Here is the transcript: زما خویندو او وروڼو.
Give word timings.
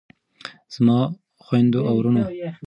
زما 0.73 0.99
خویندو 1.43 1.79
او 1.89 1.95
وروڼو. 1.99 2.23